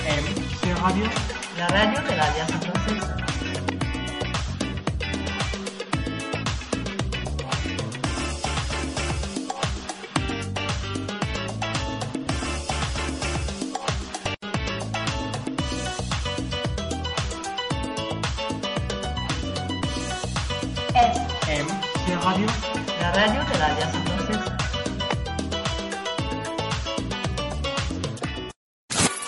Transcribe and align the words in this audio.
FM 0.00 0.80
Radio, 0.80 1.04
la 1.58 1.66
radio 1.68 2.00
de 2.02 2.16
la 2.16 2.24
Alianza 2.24 2.58
Francesa. 2.58 3.16
Radio, 22.22 22.46
la 23.00 23.12
radio 23.12 23.40
de 23.44 23.58
la 23.58 23.66
Alianza 23.66 23.98
Francesa. 24.04 24.49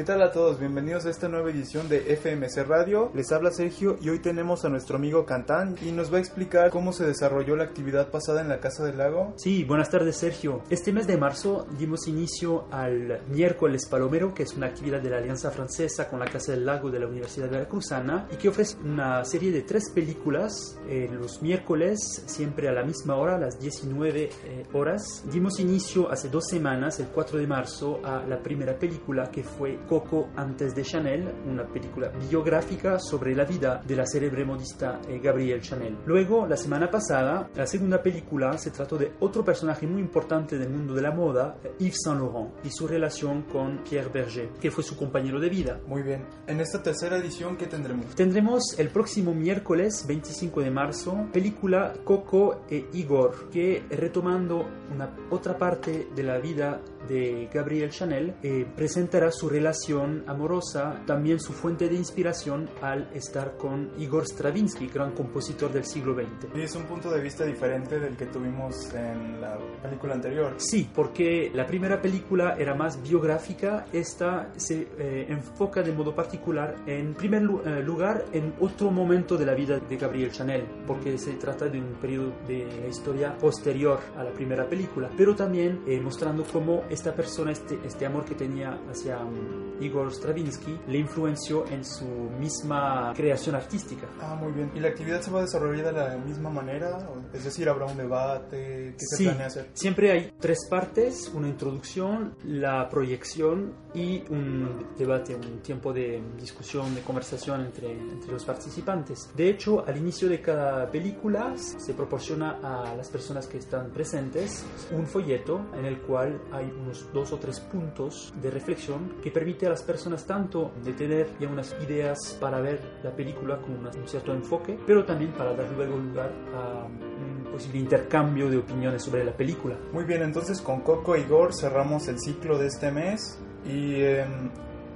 ¿Qué 0.00 0.06
tal 0.06 0.22
a 0.22 0.32
todos? 0.32 0.58
Bienvenidos 0.58 1.04
a 1.04 1.10
esta 1.10 1.28
nueva 1.28 1.50
edición 1.50 1.90
de 1.90 2.16
FMC 2.16 2.66
Radio. 2.66 3.10
Les 3.12 3.30
habla 3.32 3.50
Sergio 3.50 3.98
y 4.00 4.08
hoy 4.08 4.18
tenemos 4.18 4.64
a 4.64 4.70
nuestro 4.70 4.96
amigo 4.96 5.26
Cantán 5.26 5.76
y 5.82 5.92
nos 5.92 6.10
va 6.10 6.16
a 6.16 6.20
explicar 6.20 6.70
cómo 6.70 6.94
se 6.94 7.04
desarrolló 7.04 7.54
la 7.54 7.64
actividad 7.64 8.08
pasada 8.08 8.40
en 8.40 8.48
la 8.48 8.60
Casa 8.60 8.82
del 8.82 8.96
Lago. 8.96 9.34
Sí, 9.36 9.62
buenas 9.62 9.90
tardes 9.90 10.16
Sergio. 10.16 10.62
Este 10.70 10.90
mes 10.90 11.06
de 11.06 11.18
marzo 11.18 11.66
dimos 11.78 12.08
inicio 12.08 12.64
al 12.70 13.20
miércoles 13.28 13.86
palomero, 13.90 14.32
que 14.32 14.44
es 14.44 14.54
una 14.54 14.68
actividad 14.68 15.02
de 15.02 15.10
la 15.10 15.18
Alianza 15.18 15.50
Francesa 15.50 16.08
con 16.08 16.18
la 16.18 16.30
Casa 16.30 16.52
del 16.52 16.64
Lago 16.64 16.90
de 16.90 16.98
la 16.98 17.06
Universidad 17.06 17.50
Veracruzana 17.50 18.26
y 18.32 18.36
que 18.36 18.48
ofrece 18.48 18.78
una 18.82 19.22
serie 19.26 19.52
de 19.52 19.60
tres 19.60 19.90
películas 19.94 20.78
eh, 20.88 21.10
los 21.12 21.42
miércoles, 21.42 22.22
siempre 22.24 22.70
a 22.70 22.72
la 22.72 22.84
misma 22.84 23.16
hora, 23.16 23.34
a 23.34 23.38
las 23.38 23.60
19 23.60 24.22
eh, 24.22 24.30
horas. 24.72 25.24
Dimos 25.30 25.60
inicio 25.60 26.10
hace 26.10 26.30
dos 26.30 26.46
semanas, 26.48 26.98
el 27.00 27.08
4 27.08 27.38
de 27.38 27.46
marzo, 27.46 28.00
a 28.02 28.24
la 28.26 28.42
primera 28.42 28.78
película 28.78 29.30
que 29.30 29.44
fue 29.44 29.78
Coco 29.90 30.28
antes 30.36 30.72
de 30.72 30.82
Chanel, 30.82 31.34
una 31.44 31.66
película 31.66 32.12
biográfica 32.30 33.00
sobre 33.00 33.34
la 33.34 33.44
vida 33.44 33.82
de 33.84 33.96
la 33.96 34.06
célebre 34.06 34.44
modista 34.44 35.00
eh, 35.08 35.18
Gabrielle 35.18 35.60
Chanel. 35.60 35.98
Luego, 36.06 36.46
la 36.46 36.56
semana 36.56 36.88
pasada, 36.88 37.50
la 37.56 37.66
segunda 37.66 38.00
película 38.00 38.56
se 38.56 38.70
trató 38.70 38.96
de 38.96 39.14
otro 39.18 39.44
personaje 39.44 39.88
muy 39.88 40.00
importante 40.00 40.56
del 40.58 40.70
mundo 40.70 40.94
de 40.94 41.02
la 41.02 41.10
moda, 41.10 41.56
eh, 41.64 41.74
Yves 41.80 42.02
Saint 42.04 42.20
Laurent, 42.20 42.64
y 42.64 42.70
su 42.70 42.86
relación 42.86 43.42
con 43.42 43.82
Pierre 43.82 44.10
Berger, 44.10 44.50
que 44.60 44.70
fue 44.70 44.84
su 44.84 44.96
compañero 44.96 45.40
de 45.40 45.48
vida. 45.48 45.80
Muy 45.88 46.02
bien. 46.02 46.24
En 46.46 46.60
esta 46.60 46.80
tercera 46.80 47.16
edición, 47.16 47.56
¿qué 47.56 47.66
tendremos? 47.66 48.14
Tendremos 48.14 48.78
el 48.78 48.90
próximo 48.90 49.34
miércoles 49.34 50.04
25 50.06 50.60
de 50.60 50.70
marzo 50.70 51.26
película 51.32 51.94
Coco 52.04 52.60
e 52.70 52.86
Igor, 52.92 53.50
que 53.50 53.82
retomando 53.90 54.64
una 54.94 55.12
otra 55.30 55.58
parte 55.58 56.06
de 56.14 56.22
la 56.22 56.38
vida 56.38 56.80
de 57.08 57.48
Gabrielle 57.52 57.90
Chanel, 57.90 58.34
eh, 58.42 58.66
presentará 58.76 59.30
su 59.30 59.48
relación 59.48 60.24
amorosa, 60.26 61.02
también 61.06 61.40
su 61.40 61.52
fuente 61.52 61.88
de 61.88 61.94
inspiración 61.96 62.68
al 62.82 63.08
estar 63.14 63.56
con 63.56 63.90
Igor 63.98 64.26
Stravinsky, 64.26 64.88
gran 64.88 65.12
compositor 65.12 65.72
del 65.72 65.84
siglo 65.84 66.14
XX. 66.14 66.54
Y 66.54 66.62
es 66.62 66.74
un 66.76 66.84
punto 66.84 67.10
de 67.10 67.20
vista 67.20 67.44
diferente 67.44 67.98
del 67.98 68.16
que 68.16 68.26
tuvimos 68.26 68.92
en 68.94 69.40
la 69.40 69.58
película 69.82 70.14
anterior. 70.14 70.54
Sí, 70.58 70.88
porque 70.94 71.50
la 71.54 71.66
primera 71.66 72.00
película 72.00 72.56
era 72.58 72.74
más 72.74 73.02
biográfica, 73.02 73.86
esta 73.92 74.50
se 74.56 74.88
eh, 74.98 75.26
enfoca 75.28 75.82
de 75.82 75.92
modo 75.92 76.14
particular, 76.14 76.76
en 76.86 77.14
primer 77.14 77.42
lu- 77.42 77.62
eh, 77.64 77.82
lugar, 77.82 78.24
en 78.32 78.54
otro 78.60 78.90
momento 78.90 79.36
de 79.36 79.46
la 79.46 79.54
vida 79.54 79.78
de 79.78 79.96
Gabrielle 79.96 80.30
Chanel, 80.32 80.64
porque 80.86 81.16
se 81.18 81.32
trata 81.34 81.66
de 81.68 81.78
un 81.80 81.94
periodo 82.00 82.32
de 82.46 82.66
la 82.80 82.86
historia 82.88 83.36
posterior 83.38 83.98
a 84.16 84.24
la 84.24 84.30
primera 84.32 84.68
película, 84.68 85.10
pero 85.16 85.34
también 85.34 85.80
eh, 85.86 86.00
mostrando 86.00 86.44
cómo 86.44 86.84
esta 86.90 87.14
persona, 87.14 87.52
este, 87.52 87.78
este 87.84 88.04
amor 88.06 88.24
que 88.24 88.34
tenía 88.34 88.78
hacia 88.90 89.18
um, 89.18 89.80
Igor 89.80 90.12
Stravinsky, 90.12 90.78
le 90.88 90.98
influenció 90.98 91.66
en 91.68 91.84
su 91.84 92.04
misma 92.04 93.12
creación 93.16 93.54
artística. 93.54 94.06
Ah, 94.20 94.34
muy 94.34 94.52
bien. 94.52 94.70
¿Y 94.74 94.80
la 94.80 94.88
actividad 94.88 95.20
se 95.20 95.30
va 95.30 95.38
a 95.40 95.42
desarrollar 95.42 95.86
de 95.86 95.92
la 95.92 96.16
misma 96.18 96.50
manera? 96.50 96.98
Es 97.32 97.44
decir, 97.44 97.68
¿habrá 97.68 97.86
un 97.86 97.96
debate? 97.96 98.94
¿Qué 98.98 99.06
se 99.06 99.16
Sí, 99.16 99.24
planea 99.24 99.46
hacer? 99.46 99.70
siempre 99.74 100.10
hay 100.12 100.32
tres 100.40 100.66
partes, 100.68 101.30
una 101.34 101.48
introducción, 101.48 102.34
la 102.44 102.88
proyección 102.88 103.72
y 103.94 104.24
un 104.30 104.86
debate, 104.98 105.34
un 105.34 105.60
tiempo 105.60 105.92
de 105.92 106.22
discusión, 106.38 106.94
de 106.94 107.00
conversación 107.02 107.60
entre, 107.62 107.92
entre 107.92 108.32
los 108.32 108.44
participantes. 108.44 109.30
De 109.36 109.48
hecho, 109.48 109.84
al 109.86 109.96
inicio 109.96 110.28
de 110.28 110.40
cada 110.40 110.90
película 110.90 111.54
se 111.56 111.94
proporciona 111.94 112.58
a 112.62 112.94
las 112.96 113.08
personas 113.08 113.46
que 113.46 113.58
están 113.58 113.90
presentes 113.90 114.64
un 114.92 115.06
folleto 115.06 115.60
en 115.78 115.84
el 115.86 116.00
cual 116.00 116.40
hay 116.52 116.70
unos 116.82 117.12
dos 117.12 117.32
o 117.32 117.38
tres 117.38 117.60
puntos 117.60 118.32
de 118.40 118.50
reflexión 118.50 119.16
que 119.22 119.30
permite 119.30 119.66
a 119.66 119.70
las 119.70 119.82
personas 119.82 120.26
tanto 120.26 120.72
de 120.84 120.92
tener 120.92 121.28
ya 121.38 121.48
unas 121.48 121.74
ideas 121.82 122.36
para 122.40 122.60
ver 122.60 122.80
la 123.02 123.14
película 123.14 123.58
con 123.58 123.72
un 123.72 124.08
cierto 124.08 124.32
enfoque, 124.32 124.78
pero 124.86 125.04
también 125.04 125.32
para 125.32 125.54
dar 125.54 125.70
luego 125.72 125.96
lugar 125.96 126.32
a 126.54 126.86
un 126.86 127.50
posible 127.50 127.78
intercambio 127.78 128.48
de 128.48 128.58
opiniones 128.58 129.02
sobre 129.02 129.24
la 129.24 129.32
película. 129.32 129.76
Muy 129.92 130.04
bien, 130.04 130.22
entonces 130.22 130.60
con 130.60 130.80
Coco 130.80 131.16
y 131.16 131.20
Igor 131.20 131.54
cerramos 131.54 132.08
el 132.08 132.18
ciclo 132.18 132.58
de 132.58 132.66
este 132.66 132.90
mes 132.90 133.38
y 133.64 134.02
em, 134.02 134.50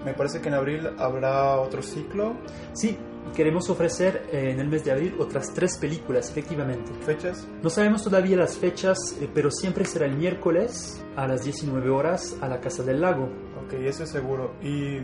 me 0.04 0.14
parece 0.14 0.40
que 0.40 0.48
en 0.48 0.54
abril 0.54 0.90
habrá 0.98 1.60
otro 1.60 1.82
ciclo. 1.82 2.34
Sí, 2.72 2.98
queremos 3.32 3.70
ofrecer 3.70 4.26
eh, 4.32 4.50
en 4.52 4.60
el 4.60 4.68
mes 4.68 4.84
de 4.84 4.92
abril 4.92 5.14
otras 5.18 5.52
tres 5.54 5.78
películas, 5.78 6.30
efectivamente. 6.30 6.92
¿Fechas? 7.04 7.46
No 7.62 7.70
sabemos 7.70 8.04
todavía 8.04 8.36
las 8.36 8.56
fechas, 8.56 8.98
eh, 9.20 9.28
pero 9.32 9.50
siempre 9.50 9.84
será 9.84 10.06
el 10.06 10.16
miércoles 10.16 11.02
a 11.16 11.26
las 11.26 11.44
19 11.44 11.90
horas 11.90 12.36
a 12.40 12.48
la 12.48 12.60
Casa 12.60 12.82
del 12.82 13.00
Lago. 13.00 13.28
Ok, 13.66 13.72
eso 13.74 14.04
es 14.04 14.10
seguro. 14.10 14.54
¿Y 14.62 14.98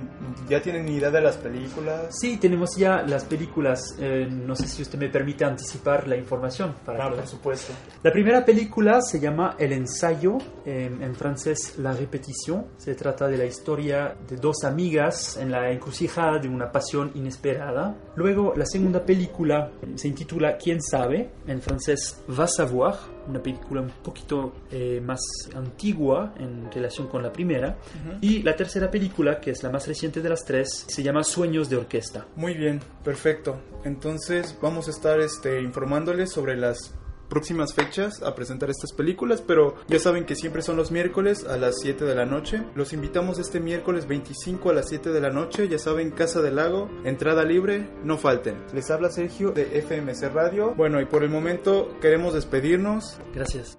ya 0.48 0.60
tienen 0.60 0.88
idea 0.88 1.10
de 1.10 1.21
las 1.21 1.37
películas? 1.37 2.09
Sí, 2.10 2.37
tenemos 2.37 2.76
ya 2.76 3.03
las 3.03 3.25
películas. 3.25 3.97
eh, 3.98 4.28
no 4.31 4.54
sé 4.54 4.66
si 4.69 4.82
usted 4.82 4.98
me 4.98 5.09
permite 5.09 5.44
anticipar 5.44 6.06
la 6.06 6.16
información. 6.16 6.75
Para 6.84 7.06
Ah, 7.06 7.10
por 7.10 7.26
supuesto. 7.26 7.72
La 8.03 8.12
primera 8.12 8.44
película 8.44 9.00
se 9.03 9.19
llama 9.21 9.56
El 9.59 9.72
ensayo, 9.72 10.38
eh, 10.66 10.91
en 11.00 11.15
francés 11.15 11.75
La 11.78 11.93
répétition. 11.93 12.66
Se 12.76 12.94
trata 12.94 13.26
de 13.28 13.37
la 13.38 13.44
historia 13.47 14.15
de 14.28 14.37
dos 14.37 14.65
amigas 14.65 15.37
en 15.37 15.50
la 15.50 15.71
encrucijada 15.71 16.38
de 16.38 16.48
una 16.48 16.71
pasión 16.71 17.10
inesperada. 17.15 17.97
Luego, 18.16 18.53
la 18.56 18.66
segunda 18.66 19.04
película 19.04 19.71
se 19.94 20.09
intitula 20.09 20.56
Quién 20.59 20.82
sabe, 20.82 21.31
en 21.47 21.60
francés 21.62 22.22
Va 22.38 22.47
savoir, 22.47 22.94
una 23.28 23.41
película 23.42 23.81
un 23.81 23.91
poquito 24.03 24.53
eh, 24.71 25.00
más 25.04 25.21
antigua 25.54 26.34
en 26.38 26.71
relación 26.72 27.06
con 27.09 27.22
la 27.22 27.32
primera. 27.32 27.77
Y 28.21 28.42
la 28.42 28.50
tercera 28.56 28.91
película, 28.91 29.41
que 29.41 29.50
es 29.50 29.62
la 29.62 29.71
más 29.71 29.87
reciente 29.87 30.21
de 30.21 30.28
las 30.28 30.44
tres, 30.44 30.84
se 30.88 31.03
llama 31.03 31.25
Sueños 31.25 31.69
de 31.69 31.77
Orquesta. 31.77 32.27
Muy 32.37 32.55
bien, 32.55 32.81
perfecto. 33.05 33.61
Entonces 33.84 34.56
vamos 34.61 34.88
a 34.88 34.91
estar 34.91 35.21
este, 35.21 35.61
informándoles 35.61 36.31
sobre 36.31 36.56
las 36.56 36.94
próximas 37.31 37.72
fechas 37.72 38.22
a 38.22 38.34
presentar 38.34 38.69
estas 38.69 38.93
películas, 38.93 39.43
pero 39.47 39.77
ya 39.89 39.99
saben 39.99 40.27
que 40.27 40.34
siempre 40.34 40.60
son 40.60 40.77
los 40.77 40.91
miércoles 40.91 41.47
a 41.47 41.57
las 41.57 41.80
7 41.80 42.04
de 42.04 42.15
la 42.15 42.27
noche. 42.27 42.63
Los 42.74 42.92
invitamos 42.92 43.39
este 43.39 43.60
miércoles 43.60 44.07
25 44.07 44.69
a 44.69 44.74
las 44.74 44.89
7 44.89 45.10
de 45.10 45.21
la 45.22 45.30
noche, 45.30 45.69
ya 45.69 45.78
saben, 45.78 46.10
Casa 46.10 46.42
del 46.42 46.57
Lago, 46.57 46.91
entrada 47.04 47.45
libre, 47.45 47.89
no 48.04 48.19
falten. 48.19 48.57
Les 48.74 48.91
habla 48.91 49.10
Sergio 49.10 49.53
de 49.53 49.80
FMC 49.80 50.34
Radio. 50.34 50.74
Bueno, 50.74 51.01
y 51.01 51.07
por 51.07 51.22
el 51.22 51.30
momento 51.30 51.97
queremos 52.01 52.34
despedirnos. 52.34 53.19
Gracias. 53.33 53.78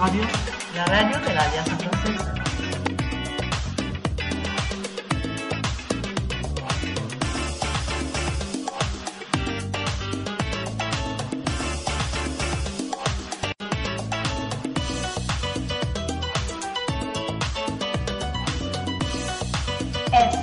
Radio, 0.00 0.22
la 0.74 0.84
radio 0.86 1.18
de 1.20 1.34
la 1.34 1.42
Alianza 1.42 1.76
Francesa. 1.76 2.34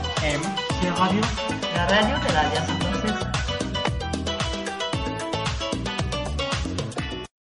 FM 0.09 0.41
Radio, 0.97 1.21
la 1.75 1.85
radio 1.87 2.19
de 2.19 2.33
la 2.33 2.39
Alianza 2.41 2.65
Francesa. 2.65 2.90